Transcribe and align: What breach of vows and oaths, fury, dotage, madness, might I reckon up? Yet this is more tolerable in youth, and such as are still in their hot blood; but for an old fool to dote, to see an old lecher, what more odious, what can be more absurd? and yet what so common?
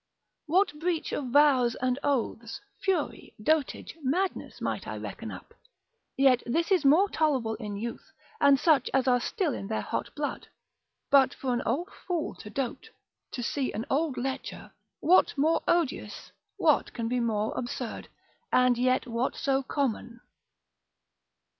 What 0.47 0.79
breach 0.79 1.11
of 1.11 1.25
vows 1.27 1.75
and 1.79 1.99
oaths, 2.01 2.59
fury, 2.81 3.35
dotage, 3.39 3.95
madness, 4.01 4.59
might 4.59 4.87
I 4.87 4.97
reckon 4.97 5.29
up? 5.29 5.53
Yet 6.17 6.41
this 6.47 6.71
is 6.71 6.83
more 6.83 7.07
tolerable 7.07 7.53
in 7.59 7.75
youth, 7.77 8.11
and 8.39 8.59
such 8.59 8.89
as 8.95 9.07
are 9.07 9.19
still 9.19 9.53
in 9.53 9.67
their 9.67 9.81
hot 9.83 10.15
blood; 10.15 10.47
but 11.11 11.35
for 11.35 11.53
an 11.53 11.61
old 11.67 11.89
fool 12.07 12.33
to 12.39 12.49
dote, 12.49 12.89
to 13.33 13.43
see 13.43 13.71
an 13.73 13.85
old 13.91 14.17
lecher, 14.17 14.71
what 15.01 15.37
more 15.37 15.61
odious, 15.67 16.31
what 16.57 16.93
can 16.93 17.07
be 17.07 17.19
more 17.19 17.53
absurd? 17.55 18.09
and 18.51 18.79
yet 18.79 19.05
what 19.05 19.35
so 19.35 19.61
common? 19.61 20.19